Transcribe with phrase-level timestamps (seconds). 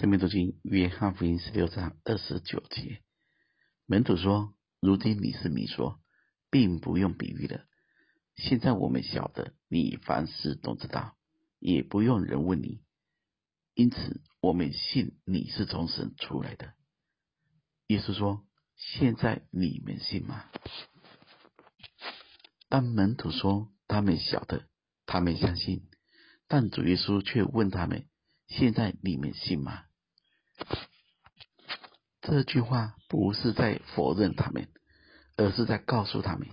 [0.00, 3.02] 生命读经约翰福音十六章二十九节，
[3.84, 6.00] 门徒说：“如今你是明说，
[6.50, 7.66] 并不用比喻了。
[8.34, 11.18] 现在我们晓得你凡事都知道，
[11.58, 12.80] 也不用人问你。
[13.74, 16.72] 因此，我们信你是从神出来的。”
[17.88, 18.46] 耶稣说
[18.96, 20.46] ：“现在你们信吗？”
[22.70, 24.64] 当门徒说他们晓得，
[25.04, 25.90] 他们相信，
[26.48, 28.08] 但主耶稣却问他们
[28.48, 29.84] ：“现在你们信吗？”
[32.20, 34.68] 这句话不是在否认他们，
[35.36, 36.48] 而是在告诉他们：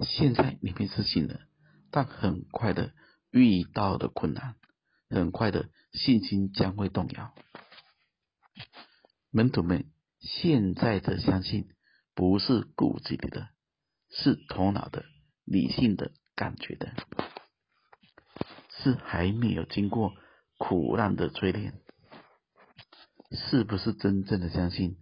[0.00, 1.40] 现在你们是信了，
[1.90, 2.92] 但很快的
[3.30, 4.56] 遇到的困难，
[5.08, 7.34] 很快的信心将会动摇。
[9.30, 11.68] 门徒们现在的相信，
[12.14, 13.48] 不是骨子里的，
[14.10, 15.04] 是头脑的、
[15.44, 16.92] 理性的、感觉的，
[18.70, 20.14] 是还没有经过
[20.58, 21.80] 苦难的淬炼。
[23.30, 24.96] 是不是真正的相信？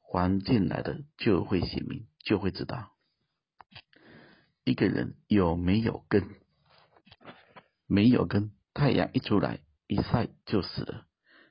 [0.00, 2.92] 环境来的就会显明，就会知道
[4.62, 6.28] 一个人有没有根。
[7.86, 11.06] 没有根，太阳一出来一晒就死了。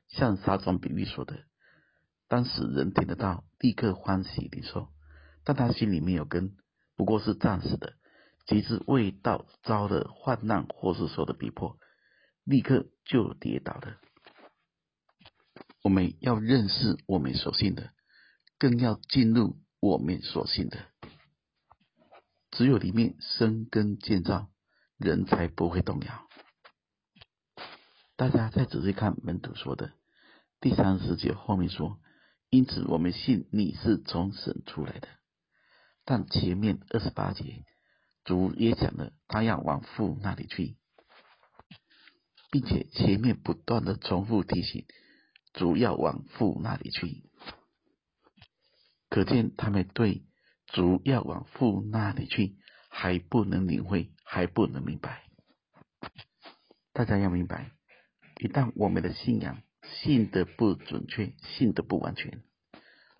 [0.07, 1.43] 像撒种比喻说的，
[2.27, 4.89] 当时人听得到，立刻欢喜领受，
[5.43, 6.55] 但他心里没有根，
[6.95, 7.93] 不过是暂时的。
[8.45, 11.77] 即使未到遭了患难或是受的逼迫，
[12.43, 13.97] 立刻就跌倒了。
[15.83, 17.91] 我们要认识我们所信的，
[18.59, 20.85] 更要进入我们所信的。
[22.51, 24.51] 只有里面生根建造，
[24.97, 26.27] 人才不会动摇。
[28.15, 29.93] 大家再仔细看门徒说的
[30.59, 31.99] 第三十节后面说
[32.51, 35.07] ：“因此我们信你是从神出来的。”
[36.05, 37.65] 但前面二十八节，
[38.23, 40.75] 主也讲了，他要往父那里去，
[42.51, 44.85] 并且前面不断的重复提醒。
[45.53, 47.23] 主要往父那里去，
[49.09, 50.23] 可见他们对
[50.67, 52.55] 主要往父那里去
[52.89, 55.23] 还不能领会，还不能明白。
[56.93, 57.71] 大家要明白，
[58.39, 62.41] 一旦我们的信仰信得不准确，信得不完全，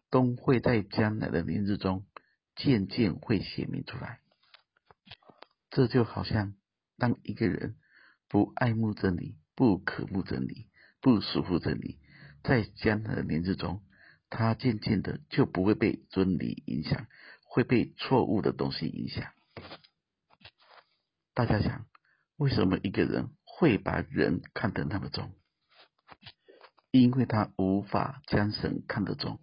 [0.09, 2.06] 都会在将来的年日中
[2.56, 4.19] 渐渐会显明出来。
[5.69, 6.53] 这就好像
[6.98, 7.75] 当一个人
[8.28, 10.69] 不爱慕真理，不渴慕真理，
[11.02, 12.00] 不属乎真理。
[12.44, 13.81] 在将来的年日中，
[14.29, 17.07] 他渐渐的就不会被真理影响，
[17.44, 19.31] 会被错误的东西影响。
[21.34, 21.85] 大家想，
[22.38, 25.34] 为什么一个人会把人看得那么重？
[26.91, 29.40] 因为他无法将神看得重，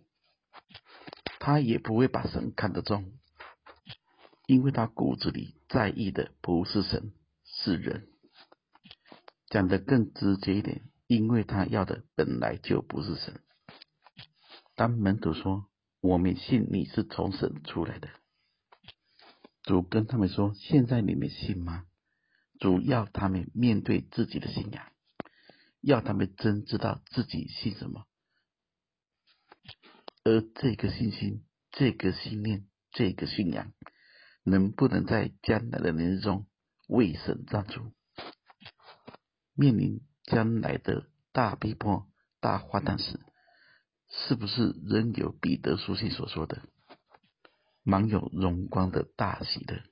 [1.39, 3.13] 他也不会把神看得重，
[4.47, 7.13] 因为他骨子里在意的不是神，
[7.45, 8.09] 是人。
[9.49, 10.83] 讲得更直接一点。
[11.09, 13.41] 因为他要的本来就不是神。
[14.77, 15.67] 当门徒说
[16.01, 18.11] ：“我们信你是从神出来的。”
[19.65, 21.87] 主跟他们说：“现在你们信吗？”
[22.61, 24.93] 主要他们面对自己的信仰，
[25.81, 28.05] 要他们真知道自己信什么。
[30.25, 33.73] 而这个信心、这个信念、这个信仰，
[34.43, 36.47] 能不能在将来的年日中
[36.87, 37.95] 为神站住？
[39.55, 40.07] 面临。
[40.31, 42.07] 将来的大逼迫、
[42.41, 43.19] 大患难时，
[44.11, 46.63] 是不是仍有彼得书信所说的
[47.83, 49.83] “满有荣光的大喜乐”？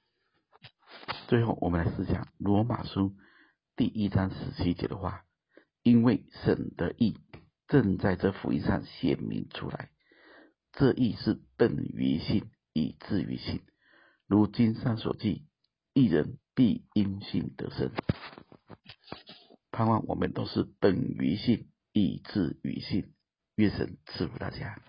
[1.29, 3.15] 最后，我们来思想罗马书
[3.77, 5.25] 第一章十七节的话
[5.83, 7.19] ：“因为神的义
[7.67, 9.91] 正在这福音上显明出来，
[10.73, 13.63] 这义是本于信，以至于信。
[14.27, 15.47] 如经上所记，
[15.95, 17.91] 一人必因信得生。”
[19.77, 23.13] 盼望我们都是本于性，以致于性。
[23.57, 24.81] 愿神赐福大家。